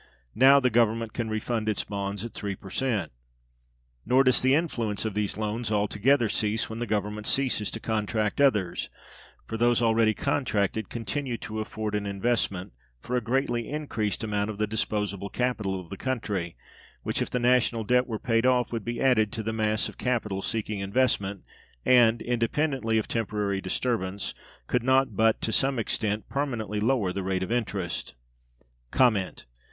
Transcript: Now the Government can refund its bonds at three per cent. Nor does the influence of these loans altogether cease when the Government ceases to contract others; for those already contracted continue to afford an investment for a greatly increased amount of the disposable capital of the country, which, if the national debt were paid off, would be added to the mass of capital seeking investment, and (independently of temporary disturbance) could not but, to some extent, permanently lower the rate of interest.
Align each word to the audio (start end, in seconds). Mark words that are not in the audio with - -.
Now 0.33 0.59
the 0.59 0.71
Government 0.71 1.13
can 1.13 1.29
refund 1.29 1.69
its 1.69 1.83
bonds 1.83 2.25
at 2.25 2.33
three 2.33 2.55
per 2.55 2.71
cent. 2.71 3.11
Nor 4.03 4.23
does 4.23 4.41
the 4.41 4.55
influence 4.55 5.05
of 5.05 5.13
these 5.13 5.37
loans 5.37 5.71
altogether 5.71 6.27
cease 6.27 6.67
when 6.71 6.79
the 6.79 6.87
Government 6.87 7.27
ceases 7.27 7.69
to 7.69 7.79
contract 7.79 8.41
others; 8.41 8.89
for 9.45 9.57
those 9.57 9.79
already 9.79 10.15
contracted 10.15 10.89
continue 10.89 11.37
to 11.37 11.59
afford 11.59 11.93
an 11.93 12.07
investment 12.07 12.73
for 12.99 13.15
a 13.15 13.21
greatly 13.21 13.69
increased 13.69 14.23
amount 14.23 14.49
of 14.49 14.57
the 14.57 14.65
disposable 14.65 15.29
capital 15.29 15.79
of 15.79 15.91
the 15.91 15.97
country, 15.97 16.55
which, 17.03 17.21
if 17.21 17.29
the 17.29 17.37
national 17.37 17.83
debt 17.83 18.07
were 18.07 18.17
paid 18.17 18.43
off, 18.43 18.71
would 18.73 18.83
be 18.83 18.99
added 18.99 19.31
to 19.33 19.43
the 19.43 19.53
mass 19.53 19.87
of 19.87 19.99
capital 19.99 20.41
seeking 20.41 20.79
investment, 20.79 21.43
and 21.85 22.23
(independently 22.23 22.97
of 22.97 23.07
temporary 23.07 23.61
disturbance) 23.61 24.33
could 24.65 24.81
not 24.81 25.15
but, 25.15 25.39
to 25.41 25.51
some 25.51 25.77
extent, 25.77 26.27
permanently 26.27 26.79
lower 26.79 27.13
the 27.13 27.21
rate 27.21 27.43
of 27.43 27.51
interest. 27.51 28.15